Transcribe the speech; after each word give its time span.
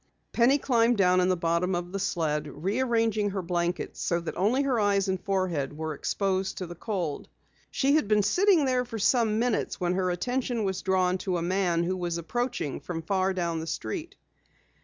Penny 0.33 0.57
climbed 0.57 0.97
down 0.97 1.21
in 1.21 1.29
the 1.29 1.37
bottom 1.37 1.75
of 1.75 1.91
the 1.91 1.99
sled, 1.99 2.47
rearranging 2.47 3.29
her 3.29 3.43
blankets 3.43 4.01
so 4.01 4.19
that 4.21 4.35
only 4.35 4.63
her 4.63 4.79
eyes 4.79 5.07
and 5.07 5.21
forehead 5.23 5.77
were 5.77 5.93
exposed 5.93 6.57
to 6.57 6.65
the 6.65 6.73
cold. 6.73 7.29
She 7.69 7.93
had 7.93 8.07
been 8.07 8.23
sitting 8.23 8.65
there 8.65 8.83
for 8.83 8.97
some 8.97 9.37
minutes 9.37 9.79
when 9.79 9.93
her 9.93 10.09
attention 10.09 10.63
was 10.63 10.81
drawn 10.81 11.19
to 11.19 11.37
a 11.37 11.43
man 11.43 11.83
who 11.83 11.95
was 11.95 12.17
approaching 12.17 12.79
from 12.79 13.03
far 13.03 13.31
down 13.31 13.59
the 13.59 13.67
street. 13.67 14.15